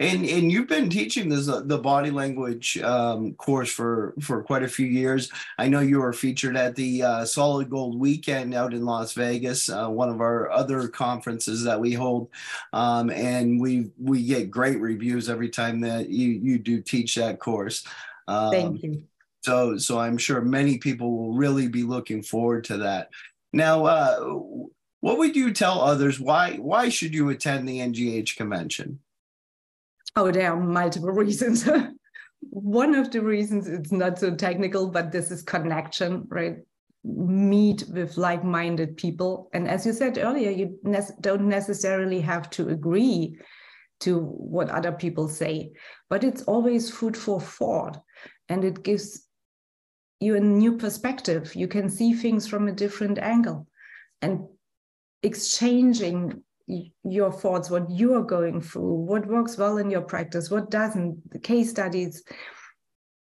And 0.00 0.24
and 0.24 0.52
you've 0.52 0.68
been 0.68 0.90
teaching 0.90 1.28
this 1.28 1.48
uh, 1.48 1.62
the 1.64 1.78
body 1.78 2.10
language 2.10 2.78
um, 2.78 3.34
course 3.34 3.70
for 3.70 4.14
for 4.20 4.42
quite 4.42 4.62
a 4.62 4.68
few 4.68 4.86
years. 4.86 5.30
I 5.58 5.68
know 5.68 5.80
you 5.80 6.00
were 6.00 6.12
featured 6.12 6.56
at 6.56 6.74
the 6.74 7.02
uh, 7.02 7.24
Solid 7.24 7.70
Gold 7.70 7.98
Weekend 7.98 8.54
out 8.54 8.74
in 8.74 8.84
Las 8.84 9.14
Vegas, 9.14 9.68
uh, 9.68 9.88
one 9.88 10.08
of 10.08 10.20
our 10.20 10.50
other 10.50 10.88
conferences 10.88 11.64
that 11.64 11.80
we 11.80 11.92
hold, 11.92 12.28
um, 12.72 13.10
and 13.10 13.60
we 13.60 13.90
we 13.98 14.24
get 14.24 14.50
great 14.50 14.80
reviews 14.80 15.28
every 15.28 15.48
time 15.48 15.80
that 15.80 16.08
you 16.08 16.28
you 16.28 16.58
do 16.58 16.82
teach 16.82 17.14
that 17.14 17.40
course. 17.40 17.86
Um, 18.26 18.50
Thank 18.50 18.82
you. 18.82 19.02
So 19.40 19.78
so 19.78 19.98
I'm 19.98 20.18
sure 20.18 20.40
many 20.40 20.78
people 20.78 21.16
will 21.16 21.34
really 21.34 21.68
be 21.68 21.82
looking 21.82 22.22
forward 22.22 22.64
to 22.64 22.78
that. 22.78 23.10
Now. 23.52 23.86
Uh, 23.86 24.38
what 25.00 25.18
would 25.18 25.36
you 25.36 25.52
tell 25.52 25.80
others 25.80 26.18
why 26.18 26.56
why 26.56 26.88
should 26.88 27.14
you 27.14 27.28
attend 27.28 27.68
the 27.68 27.78
ngh 27.78 28.36
convention 28.36 28.98
Oh, 30.18 30.32
there 30.32 30.52
are 30.52 30.60
multiple 30.60 31.10
reasons. 31.24 31.68
One 32.40 32.96
of 32.96 33.12
the 33.12 33.20
reasons 33.20 33.68
it's 33.68 33.92
not 33.92 34.18
so 34.18 34.34
technical, 34.34 34.88
but 34.90 35.12
this 35.12 35.30
is 35.30 35.42
connection, 35.42 36.26
right? 36.28 36.56
Meet 37.04 37.84
with 37.92 38.16
like 38.16 38.42
minded 38.42 38.96
people. 38.96 39.48
And 39.52 39.68
as 39.68 39.86
you 39.86 39.92
said 39.92 40.18
earlier, 40.18 40.50
you 40.50 40.76
ne- 40.82 41.14
don't 41.20 41.48
necessarily 41.48 42.20
have 42.20 42.50
to 42.50 42.68
agree 42.68 43.38
to 44.00 44.18
what 44.18 44.70
other 44.70 44.90
people 44.90 45.28
say, 45.28 45.72
but 46.10 46.24
it's 46.24 46.42
always 46.42 46.90
food 46.90 47.16
for 47.16 47.40
thought 47.40 48.02
and 48.48 48.64
it 48.64 48.82
gives 48.82 49.24
you 50.18 50.34
a 50.34 50.40
new 50.40 50.78
perspective. 50.78 51.54
You 51.54 51.68
can 51.68 51.88
see 51.88 52.12
things 52.12 52.48
from 52.48 52.66
a 52.66 52.72
different 52.72 53.18
angle 53.18 53.68
and 54.20 54.46
exchanging 55.22 56.42
your 57.04 57.32
thoughts, 57.32 57.70
what 57.70 57.90
you 57.90 58.14
are 58.14 58.22
going 58.22 58.60
through, 58.60 58.94
what 58.94 59.26
works 59.26 59.56
well 59.56 59.78
in 59.78 59.90
your 59.90 60.02
practice, 60.02 60.50
what 60.50 60.70
doesn't, 60.70 61.30
the 61.30 61.38
case 61.38 61.70
studies. 61.70 62.22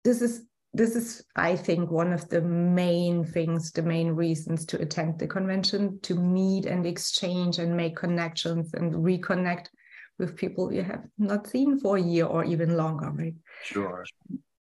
This 0.02 0.22
is 0.22 0.46
this 0.76 0.96
is, 0.96 1.24
I 1.36 1.54
think, 1.54 1.92
one 1.92 2.12
of 2.12 2.28
the 2.28 2.40
main 2.40 3.24
things, 3.24 3.70
the 3.70 3.82
main 3.82 4.10
reasons 4.10 4.66
to 4.66 4.82
attend 4.82 5.20
the 5.20 5.28
convention, 5.28 6.00
to 6.02 6.16
meet 6.16 6.66
and 6.66 6.84
exchange 6.84 7.60
and 7.60 7.76
make 7.76 7.94
connections 7.94 8.74
and 8.74 8.92
reconnect 8.92 9.66
with 10.18 10.36
people 10.36 10.72
you 10.72 10.82
have 10.82 11.04
not 11.16 11.46
seen 11.46 11.78
for 11.78 11.96
a 11.96 12.02
year 12.02 12.26
or 12.26 12.44
even 12.44 12.76
longer, 12.76 13.10
right? 13.10 13.34
Sure. 13.62 14.04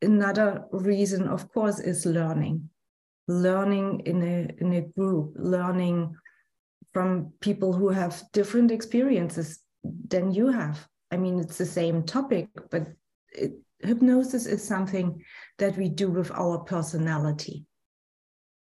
Another 0.00 0.66
reason, 0.70 1.26
of 1.26 1.52
course, 1.52 1.80
is 1.80 2.06
learning. 2.06 2.70
Learning 3.26 4.00
in 4.06 4.22
a 4.22 4.48
in 4.62 4.72
a 4.74 4.82
group, 4.82 5.32
learning 5.36 6.14
from 6.92 7.32
people 7.40 7.72
who 7.72 7.88
have 7.90 8.22
different 8.32 8.70
experiences 8.70 9.60
than 10.08 10.32
you 10.32 10.48
have. 10.48 10.86
I 11.10 11.16
mean, 11.16 11.38
it's 11.38 11.58
the 11.58 11.66
same 11.66 12.02
topic, 12.02 12.48
but 12.70 12.88
it, 13.32 13.52
hypnosis 13.80 14.46
is 14.46 14.62
something 14.62 15.22
that 15.58 15.76
we 15.76 15.88
do 15.88 16.10
with 16.10 16.30
our 16.32 16.58
personality. 16.58 17.66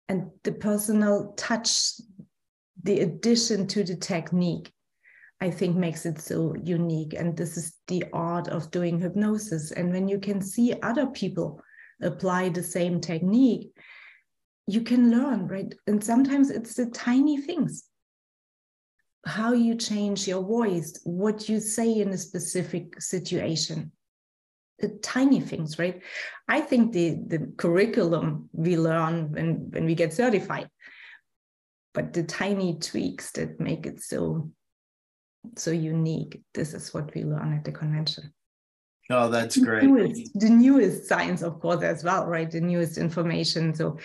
And 0.09 0.29
the 0.43 0.51
personal 0.51 1.33
touch, 1.37 1.93
the 2.83 3.01
addition 3.01 3.67
to 3.67 3.83
the 3.83 3.95
technique, 3.95 4.71
I 5.41 5.49
think 5.49 5.75
makes 5.75 6.05
it 6.05 6.19
so 6.19 6.55
unique. 6.63 7.13
And 7.13 7.35
this 7.35 7.57
is 7.57 7.75
the 7.87 8.05
art 8.13 8.47
of 8.47 8.71
doing 8.71 8.99
hypnosis. 8.99 9.71
And 9.71 9.91
when 9.91 10.07
you 10.07 10.19
can 10.19 10.41
see 10.41 10.73
other 10.81 11.07
people 11.07 11.61
apply 12.01 12.49
the 12.49 12.63
same 12.63 13.01
technique, 13.01 13.71
you 14.67 14.81
can 14.81 15.11
learn, 15.11 15.47
right? 15.47 15.73
And 15.87 16.03
sometimes 16.03 16.49
it's 16.49 16.75
the 16.75 16.87
tiny 16.87 17.37
things 17.37 17.89
how 19.25 19.53
you 19.53 19.75
change 19.75 20.27
your 20.27 20.43
voice, 20.43 20.99
what 21.03 21.49
you 21.49 21.59
say 21.59 21.99
in 21.99 22.09
a 22.09 22.17
specific 22.17 23.01
situation. 23.01 23.91
The 24.79 24.89
tiny 25.01 25.39
things, 25.39 25.79
right? 25.79 26.01
I 26.47 26.61
think 26.61 26.91
the, 26.91 27.17
the 27.27 27.53
curriculum 27.57 28.49
we 28.51 28.77
learn 28.77 29.31
when, 29.31 29.71
when 29.71 29.85
we 29.85 29.95
get 29.95 30.13
certified, 30.13 30.69
but 31.93 32.13
the 32.13 32.23
tiny 32.23 32.77
tweaks 32.77 33.31
that 33.31 33.59
make 33.59 33.85
it 33.85 34.03
so 34.03 34.51
so 35.55 35.71
unique. 35.71 36.41
This 36.53 36.73
is 36.73 36.93
what 36.93 37.13
we 37.13 37.23
learn 37.23 37.53
at 37.53 37.63
the 37.63 37.71
convention. 37.71 38.33
Oh, 39.09 39.29
that's 39.29 39.57
great. 39.57 39.81
The 39.81 39.87
newest, 39.87 40.31
the 40.33 40.49
newest 40.49 41.07
science, 41.07 41.43
of 41.43 41.59
course, 41.59 41.83
as 41.83 42.03
well, 42.03 42.25
right? 42.25 42.49
The 42.49 42.61
newest 42.61 42.97
information. 42.97 43.73
So 43.75 43.99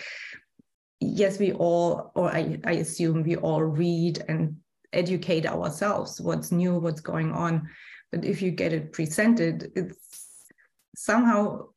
yes, 0.99 1.39
we 1.39 1.53
all, 1.53 2.11
or 2.13 2.29
I, 2.29 2.59
I 2.63 2.73
assume 2.73 3.23
we 3.23 3.35
all 3.35 3.63
read 3.63 4.23
and 4.27 4.57
educate 4.93 5.45
ourselves 5.45 6.19
what's 6.19 6.51
new, 6.51 6.77
what's 6.77 7.01
going 7.01 7.31
on. 7.31 7.69
But 8.11 8.25
if 8.25 8.41
you 8.41 8.51
get 8.51 8.73
it 8.73 8.93
presented, 8.93 9.71
it's 9.75 10.45
somehow 10.95 11.67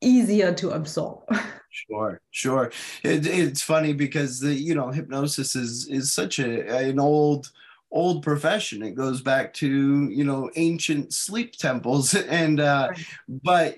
easier 0.00 0.52
to 0.54 0.70
absorb. 0.70 1.24
Sure, 1.70 2.20
sure. 2.30 2.72
It, 3.04 3.26
it's 3.26 3.62
funny 3.62 3.92
because 3.92 4.40
the 4.40 4.52
you 4.52 4.74
know 4.74 4.90
hypnosis 4.90 5.54
is 5.54 5.86
is 5.88 6.12
such 6.12 6.38
a 6.40 6.66
an 6.88 6.98
old 6.98 7.52
old 7.90 8.22
profession. 8.22 8.82
It 8.82 8.94
goes 8.94 9.20
back 9.20 9.52
to 9.54 10.08
you 10.08 10.24
know 10.24 10.50
ancient 10.56 11.12
sleep 11.12 11.52
temples, 11.52 12.14
and 12.14 12.58
uh, 12.58 12.88
right. 12.90 13.06
but 13.28 13.76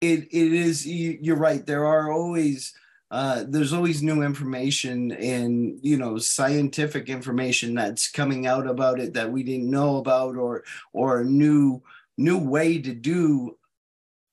it 0.00 0.24
it 0.32 0.52
is 0.52 0.86
you, 0.86 1.18
you're 1.20 1.36
right. 1.36 1.64
There 1.64 1.86
are 1.86 2.10
always 2.10 2.72
uh, 3.10 3.44
there's 3.46 3.72
always 3.72 4.02
new 4.02 4.22
information 4.22 5.12
and 5.12 5.78
you 5.82 5.96
know 5.96 6.18
scientific 6.18 7.08
information 7.08 7.74
that's 7.74 8.10
coming 8.10 8.46
out 8.46 8.66
about 8.66 8.98
it 8.98 9.14
that 9.14 9.30
we 9.30 9.42
didn't 9.42 9.70
know 9.70 9.98
about 9.98 10.36
or 10.36 10.64
or 10.92 11.20
a 11.20 11.24
new 11.24 11.80
new 12.18 12.38
way 12.38 12.80
to 12.80 12.92
do 12.92 13.56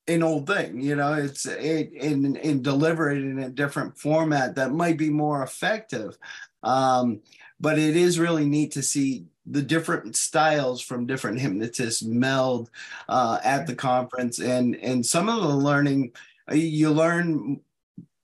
an 0.08 0.22
old 0.22 0.46
thing 0.46 0.80
you 0.80 0.96
know? 0.96 1.14
It's 1.14 1.46
it 1.46 1.92
and, 1.92 2.36
and 2.36 2.64
deliver 2.64 3.10
it 3.10 3.18
in 3.18 3.38
a 3.38 3.48
different 3.48 3.96
format 3.98 4.56
that 4.56 4.72
might 4.72 4.98
be 4.98 5.10
more 5.10 5.42
effective. 5.42 6.18
Um, 6.62 7.20
but 7.60 7.78
it 7.78 7.96
is 7.96 8.18
really 8.18 8.46
neat 8.46 8.72
to 8.72 8.82
see 8.82 9.26
the 9.46 9.62
different 9.62 10.16
styles 10.16 10.80
from 10.80 11.06
different 11.06 11.38
hypnotists 11.38 12.02
meld 12.02 12.70
uh, 13.08 13.38
at 13.44 13.66
the 13.66 13.74
conference. 13.74 14.40
And 14.40 14.76
and 14.76 15.04
some 15.06 15.28
of 15.28 15.42
the 15.42 15.48
learning 15.56 16.12
uh, 16.50 16.54
you 16.54 16.90
learn 16.90 17.60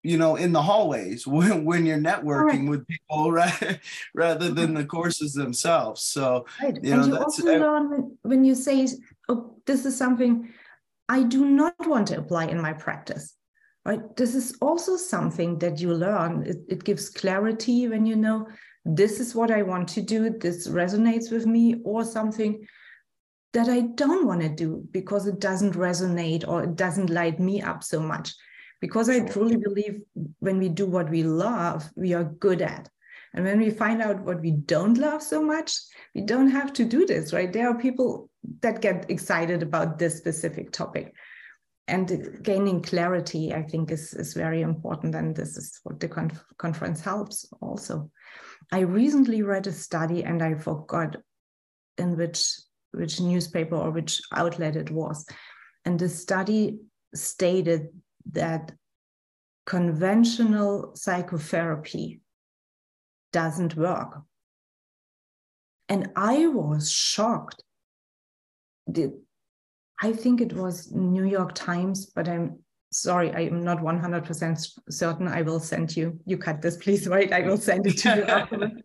you 0.02 0.16
know 0.16 0.36
in 0.36 0.52
the 0.52 0.62
hallways 0.62 1.26
when, 1.34 1.64
when 1.64 1.86
you're 1.86 1.98
networking 1.98 2.60
right. 2.60 2.68
with 2.68 2.86
people 2.86 3.32
right, 3.40 3.80
rather 4.14 4.46
mm-hmm. 4.46 4.54
than 4.54 4.74
the 4.74 4.84
courses 4.84 5.32
themselves 5.32 6.02
so 6.02 6.46
right. 6.62 6.78
you 6.82 6.90
know, 6.90 7.02
and 7.02 7.12
you 7.12 7.18
also 7.18 7.44
learn 7.44 8.16
when 8.22 8.44
you 8.44 8.54
say 8.54 8.86
oh 9.28 9.54
this 9.66 9.84
is 9.84 9.96
something 9.96 10.48
I 11.10 11.24
do 11.24 11.44
not 11.44 11.74
want 11.88 12.06
to 12.08 12.18
apply 12.18 12.44
in 12.44 12.62
my 12.62 12.72
practice. 12.72 13.34
Right? 13.84 14.16
This 14.16 14.36
is 14.36 14.56
also 14.60 14.96
something 14.96 15.58
that 15.58 15.80
you 15.80 15.92
learn. 15.92 16.44
It, 16.46 16.58
it 16.68 16.84
gives 16.84 17.10
clarity 17.10 17.88
when 17.88 18.06
you 18.06 18.14
know 18.14 18.46
this 18.84 19.18
is 19.18 19.34
what 19.34 19.50
I 19.50 19.62
want 19.62 19.88
to 19.88 20.02
do, 20.02 20.30
this 20.30 20.68
resonates 20.68 21.32
with 21.32 21.46
me, 21.46 21.80
or 21.84 22.04
something 22.04 22.64
that 23.52 23.68
I 23.68 23.80
don't 23.80 24.24
want 24.24 24.42
to 24.42 24.48
do 24.48 24.86
because 24.92 25.26
it 25.26 25.40
doesn't 25.40 25.74
resonate 25.74 26.46
or 26.46 26.62
it 26.62 26.76
doesn't 26.76 27.10
light 27.10 27.40
me 27.40 27.60
up 27.60 27.82
so 27.82 27.98
much. 27.98 28.32
Because 28.80 29.08
I 29.08 29.20
truly 29.20 29.56
believe 29.56 30.00
when 30.38 30.58
we 30.58 30.68
do 30.68 30.86
what 30.86 31.10
we 31.10 31.22
love, 31.22 31.88
we 31.96 32.14
are 32.14 32.24
good 32.24 32.62
at. 32.62 32.88
And 33.34 33.44
when 33.44 33.58
we 33.58 33.70
find 33.70 34.02
out 34.02 34.20
what 34.20 34.40
we 34.40 34.52
don't 34.52 34.98
love 34.98 35.22
so 35.22 35.42
much, 35.42 35.76
we 36.14 36.22
don't 36.22 36.50
have 36.50 36.72
to 36.74 36.84
do 36.84 37.06
this, 37.06 37.32
right? 37.32 37.52
There 37.52 37.68
are 37.68 37.78
people 37.78 38.28
that 38.60 38.80
get 38.80 39.10
excited 39.10 39.62
about 39.62 39.98
this 39.98 40.16
specific 40.16 40.72
topic. 40.72 41.14
And 41.86 42.38
gaining 42.42 42.82
clarity, 42.82 43.52
I 43.52 43.62
think, 43.62 43.90
is, 43.90 44.14
is 44.14 44.34
very 44.34 44.62
important. 44.62 45.14
And 45.14 45.34
this 45.34 45.56
is 45.56 45.80
what 45.82 46.00
the 46.00 46.08
conf- 46.08 46.44
conference 46.58 47.00
helps 47.00 47.46
also. 47.60 48.10
I 48.72 48.80
recently 48.80 49.42
read 49.42 49.66
a 49.66 49.72
study 49.72 50.24
and 50.24 50.42
I 50.42 50.54
forgot 50.54 51.16
in 51.98 52.16
which 52.16 52.52
which 52.92 53.20
newspaper 53.20 53.76
or 53.76 53.90
which 53.90 54.20
outlet 54.34 54.76
it 54.76 54.90
was. 54.90 55.24
And 55.84 55.98
the 55.98 56.08
study 56.08 56.78
stated 57.14 57.88
that 58.32 58.72
conventional 59.66 60.92
psychotherapy 60.94 62.20
doesn't 63.32 63.76
work. 63.76 64.22
And 65.88 66.10
I 66.16 66.46
was 66.46 66.90
shocked. 66.90 67.62
I 70.02 70.12
think 70.12 70.40
it 70.40 70.52
was 70.52 70.90
New 70.92 71.24
York 71.24 71.54
Times, 71.54 72.06
but 72.06 72.28
I'm 72.28 72.58
sorry, 72.92 73.32
I 73.32 73.40
am 73.40 73.62
not 73.62 73.78
100% 73.78 74.78
certain. 74.88 75.28
I 75.28 75.42
will 75.42 75.60
send 75.60 75.96
you, 75.96 76.18
you 76.24 76.38
cut 76.38 76.62
this, 76.62 76.76
please, 76.76 77.06
right? 77.16 77.32
I 77.32 77.40
will 77.40 77.58
send 77.58 77.86
it 77.86 77.98
to 77.98 78.16
you 78.16 78.22
afterwards. 78.24 78.82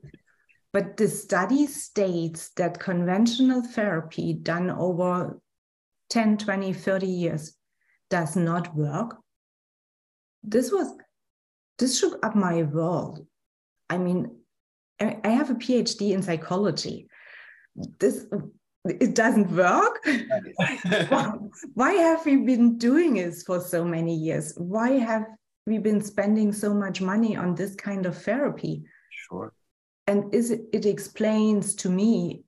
But 0.74 0.98
the 0.98 1.08
study 1.08 1.67
states 1.67 2.50
that 2.58 2.80
conventional 2.80 3.63
therapy 3.63 4.34
done 4.34 4.69
over 4.69 5.39
10, 6.10 6.38
20, 6.38 6.74
30 6.74 7.08
years 7.08 7.56
does 8.10 8.36
not 8.36 8.76
work. 8.76 9.15
This 10.47 10.71
was, 10.71 10.95
this 11.77 11.99
shook 11.99 12.23
up 12.25 12.36
my 12.36 12.63
world. 12.63 13.25
I 13.89 13.97
mean, 13.97 14.38
I 14.99 15.29
have 15.29 15.49
a 15.49 15.55
PhD 15.55 16.12
in 16.12 16.21
psychology. 16.21 17.08
This 17.99 18.25
it 18.86 19.15
doesn't 19.15 19.51
work. 19.51 20.05
Why 21.73 21.93
have 21.93 22.25
we 22.25 22.38
been 22.38 22.77
doing 22.77 23.15
this 23.15 23.43
for 23.43 23.60
so 23.60 23.84
many 23.84 24.15
years? 24.15 24.53
Why 24.58 24.91
have 24.91 25.25
we 25.65 25.79
been 25.79 26.01
spending 26.01 26.53
so 26.53 26.73
much 26.73 27.01
money 27.01 27.36
on 27.36 27.55
this 27.55 27.75
kind 27.75 28.05
of 28.05 28.15
therapy? 28.15 28.84
Sure. 29.10 29.53
And 30.08 30.34
is 30.34 30.51
it, 30.51 30.62
it 30.71 30.86
explains 30.86 31.73
to 31.75 31.89
me 31.89 32.43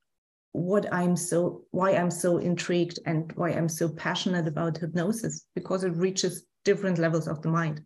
what 0.52 0.92
I'm 0.94 1.16
so 1.16 1.64
why 1.72 1.92
I'm 1.92 2.12
so 2.12 2.38
intrigued 2.38 3.00
and 3.06 3.32
why 3.34 3.50
I'm 3.50 3.70
so 3.70 3.90
passionate 3.90 4.48
about 4.48 4.78
hypnosis 4.78 5.46
because 5.56 5.84
it 5.84 5.96
reaches 5.96 6.46
different 6.68 7.00
levels 7.00 7.28
of 7.28 7.42
the 7.42 7.50
mind. 7.50 7.82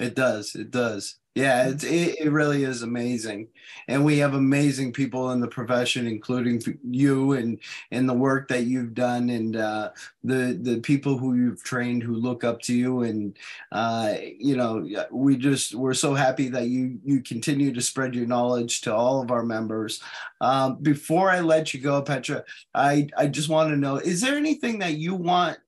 It 0.00 0.16
does. 0.16 0.56
It 0.56 0.70
does. 0.72 1.20
Yeah, 1.36 1.68
it, 1.68 1.84
it 1.84 2.32
really 2.32 2.64
is 2.64 2.82
amazing, 2.82 3.48
and 3.86 4.04
we 4.04 4.18
have 4.18 4.34
amazing 4.34 4.92
people 4.92 5.30
in 5.30 5.38
the 5.38 5.46
profession, 5.46 6.08
including 6.08 6.60
you 6.82 7.34
and 7.34 7.60
and 7.92 8.08
the 8.08 8.14
work 8.28 8.48
that 8.48 8.64
you've 8.64 8.94
done, 8.94 9.30
and 9.30 9.54
uh, 9.54 9.90
the 10.24 10.58
the 10.60 10.80
people 10.80 11.16
who 11.16 11.36
you've 11.36 11.62
trained 11.62 12.02
who 12.02 12.16
look 12.16 12.42
up 12.42 12.60
to 12.62 12.74
you, 12.74 13.02
and 13.02 13.38
uh, 13.70 14.14
you 14.38 14.56
know 14.56 14.84
we 15.12 15.36
just 15.36 15.76
we're 15.76 15.94
so 15.94 16.14
happy 16.14 16.48
that 16.48 16.66
you 16.66 16.98
you 17.04 17.22
continue 17.22 17.72
to 17.72 17.80
spread 17.80 18.12
your 18.12 18.26
knowledge 18.26 18.80
to 18.80 18.92
all 18.92 19.22
of 19.22 19.30
our 19.30 19.44
members. 19.44 20.02
Um, 20.40 20.78
before 20.82 21.30
I 21.30 21.40
let 21.40 21.72
you 21.72 21.80
go, 21.80 22.02
Petra, 22.02 22.42
I 22.74 23.06
I 23.16 23.28
just 23.28 23.48
want 23.48 23.70
to 23.70 23.76
know: 23.76 23.98
is 23.98 24.20
there 24.20 24.36
anything 24.36 24.80
that 24.80 24.94
you 24.94 25.14
want 25.14 25.58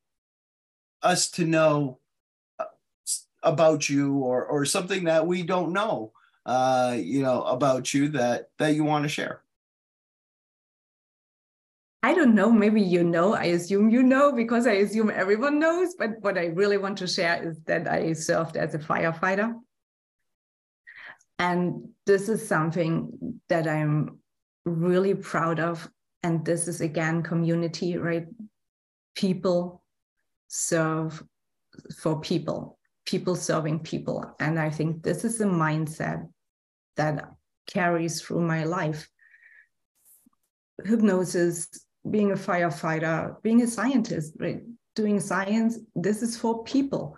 us 1.02 1.30
to 1.32 1.44
know? 1.44 2.00
About 3.42 3.88
you 3.88 4.18
or 4.18 4.44
or 4.44 4.64
something 4.64 5.04
that 5.04 5.26
we 5.26 5.42
don't 5.42 5.72
know 5.72 6.12
uh 6.46 6.96
you 6.98 7.22
know 7.22 7.42
about 7.44 7.92
you 7.92 8.08
that 8.08 8.50
that 8.58 8.74
you 8.74 8.84
want 8.84 9.04
to 9.04 9.08
share 9.08 9.42
I 12.04 12.14
don't 12.14 12.34
know, 12.34 12.50
maybe 12.50 12.82
you 12.82 13.04
know, 13.04 13.34
I 13.34 13.44
assume 13.44 13.88
you 13.88 14.02
know 14.02 14.32
because 14.32 14.66
I 14.66 14.72
assume 14.72 15.08
everyone 15.08 15.60
knows. 15.60 15.94
But 15.94 16.20
what 16.20 16.36
I 16.36 16.46
really 16.46 16.76
want 16.76 16.98
to 16.98 17.06
share 17.06 17.40
is 17.40 17.60
that 17.66 17.86
I 17.86 18.12
served 18.12 18.56
as 18.56 18.74
a 18.74 18.80
firefighter. 18.80 19.54
And 21.38 21.88
this 22.04 22.28
is 22.28 22.46
something 22.46 23.40
that 23.48 23.68
I'm 23.68 24.18
really 24.64 25.14
proud 25.14 25.60
of. 25.60 25.88
And 26.24 26.44
this 26.44 26.66
is 26.66 26.80
again 26.80 27.22
community, 27.22 27.96
right? 27.96 28.26
People 29.14 29.84
serve 30.48 31.22
for 31.98 32.20
people 32.20 32.78
people 33.06 33.36
serving 33.36 33.80
people. 33.80 34.34
And 34.38 34.58
I 34.58 34.70
think 34.70 35.02
this 35.02 35.24
is 35.24 35.40
a 35.40 35.46
mindset 35.46 36.28
that 36.96 37.30
carries 37.66 38.20
through 38.20 38.42
my 38.42 38.64
life. 38.64 39.08
Hypnosis, 40.84 41.68
being 42.08 42.32
a 42.32 42.36
firefighter, 42.36 43.40
being 43.42 43.62
a 43.62 43.66
scientist, 43.66 44.34
right? 44.38 44.62
Doing 44.94 45.20
science, 45.20 45.78
this 45.94 46.22
is 46.22 46.36
for 46.36 46.64
people. 46.64 47.16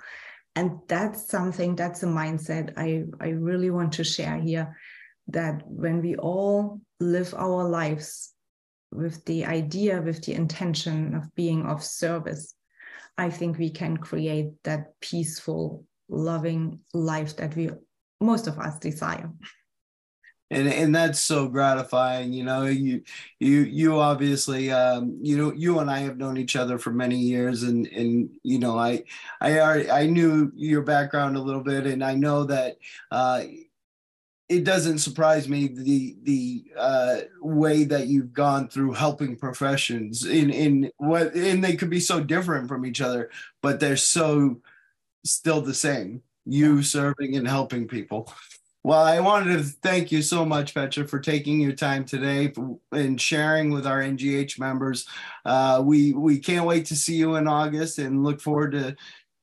And 0.56 0.78
that's 0.88 1.28
something, 1.28 1.74
that's 1.74 2.02
a 2.02 2.06
mindset 2.06 2.74
I, 2.76 3.04
I 3.20 3.30
really 3.30 3.70
want 3.70 3.92
to 3.94 4.04
share 4.04 4.38
here 4.38 4.76
that 5.28 5.62
when 5.66 6.00
we 6.00 6.16
all 6.16 6.80
live 7.00 7.34
our 7.34 7.68
lives 7.68 8.32
with 8.92 9.24
the 9.24 9.44
idea, 9.44 10.00
with 10.00 10.22
the 10.24 10.34
intention 10.34 11.14
of 11.14 11.34
being 11.34 11.66
of 11.66 11.82
service, 11.82 12.53
I 13.16 13.30
think 13.30 13.58
we 13.58 13.70
can 13.70 13.96
create 13.96 14.52
that 14.64 14.98
peaceful, 15.00 15.84
loving 16.08 16.80
life 16.92 17.36
that 17.36 17.54
we 17.56 17.70
most 18.20 18.46
of 18.46 18.58
us 18.58 18.78
desire. 18.78 19.30
And, 20.50 20.68
and 20.68 20.94
that's 20.94 21.20
so 21.20 21.48
gratifying 21.48 22.32
you 22.32 22.44
know 22.44 22.66
you 22.66 23.02
you 23.40 23.62
you 23.62 23.98
obviously 23.98 24.70
um, 24.70 25.18
you 25.22 25.38
know 25.38 25.52
you 25.52 25.78
and 25.78 25.90
i 25.90 26.00
have 26.00 26.18
known 26.18 26.36
each 26.36 26.54
other 26.54 26.78
for 26.78 26.90
many 26.90 27.16
years 27.16 27.62
and 27.62 27.86
and 27.86 28.28
you 28.42 28.58
know 28.58 28.78
i 28.78 29.02
i 29.40 29.58
already, 29.58 29.90
i 29.90 30.06
knew 30.06 30.52
your 30.54 30.82
background 30.82 31.36
a 31.36 31.42
little 31.42 31.62
bit 31.62 31.86
and 31.86 32.04
i 32.04 32.14
know 32.14 32.44
that 32.44 32.76
uh, 33.10 33.42
it 34.48 34.64
doesn't 34.64 34.98
surprise 34.98 35.48
me 35.48 35.68
the 35.68 36.16
the 36.22 36.64
uh, 36.76 37.16
way 37.40 37.84
that 37.84 38.08
you've 38.08 38.32
gone 38.32 38.68
through 38.68 38.92
helping 38.92 39.36
professions 39.36 40.26
in 40.26 40.50
in 40.50 40.90
what 40.98 41.34
and 41.34 41.64
they 41.64 41.76
could 41.76 41.90
be 41.90 42.00
so 42.00 42.22
different 42.22 42.68
from 42.68 42.84
each 42.84 43.00
other, 43.00 43.30
but 43.62 43.80
they're 43.80 43.96
so 43.96 44.60
still 45.24 45.60
the 45.60 45.74
same. 45.74 46.22
You 46.44 46.82
serving 46.82 47.36
and 47.36 47.48
helping 47.48 47.88
people. 47.88 48.30
Well, 48.82 49.02
I 49.02 49.18
wanted 49.20 49.56
to 49.56 49.64
thank 49.64 50.12
you 50.12 50.20
so 50.20 50.44
much, 50.44 50.74
Petra, 50.74 51.08
for 51.08 51.18
taking 51.18 51.58
your 51.58 51.72
time 51.72 52.04
today 52.04 52.52
and 52.92 53.18
sharing 53.18 53.70
with 53.70 53.86
our 53.86 54.02
NGH 54.02 54.58
members. 54.58 55.06
Uh, 55.46 55.82
we 55.82 56.12
we 56.12 56.38
can't 56.38 56.66
wait 56.66 56.84
to 56.86 56.96
see 56.96 57.16
you 57.16 57.36
in 57.36 57.48
August 57.48 57.98
and 57.98 58.22
look 58.22 58.42
forward 58.42 58.72
to 58.72 58.94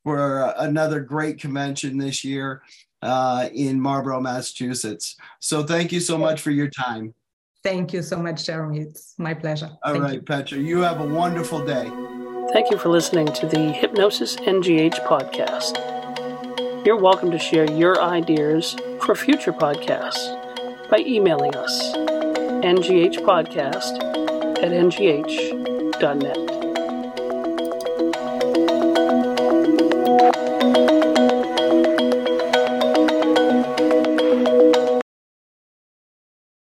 for 0.04 0.54
another 0.58 1.00
great 1.00 1.40
convention 1.40 1.98
this 1.98 2.24
year 2.24 2.62
uh, 3.02 3.50
in 3.54 3.80
Marlborough, 3.80 4.22
Massachusetts. 4.22 5.16
So 5.40 5.64
thank 5.64 5.92
you 5.92 6.00
so 6.00 6.18
much 6.18 6.42
for 6.42 6.52
your 6.52 6.70
time. 6.70 7.14
Thank 7.64 7.94
you 7.94 8.02
so 8.02 8.18
much, 8.18 8.46
Jeremy. 8.46 8.80
It's 8.80 9.14
my 9.18 9.34
pleasure. 9.34 9.70
All 9.84 9.94
thank 9.94 10.04
right, 10.04 10.14
you. 10.16 10.22
Petra, 10.22 10.58
you 10.58 10.80
have 10.80 11.00
a 11.00 11.08
wonderful 11.08 11.64
day. 11.64 11.90
Thank 12.54 12.72
you 12.72 12.78
for 12.78 12.90
listening 12.90 13.28
to 13.28 13.48
the 13.48 13.72
Hypnosis 13.72 14.36
NGH 14.38 15.06
podcast. 15.06 15.78
You're 16.86 16.98
welcome 16.98 17.30
to 17.32 17.40
share 17.40 17.70
your 17.72 18.02
ideas 18.02 18.76
for 19.02 19.14
future 19.14 19.54
podcasts 19.54 20.90
by 20.90 21.00
emailing 21.00 21.56
us, 21.56 21.94
ngahdpodcast 21.96 24.02
at 24.64 24.72
ngh.net. 24.72 26.51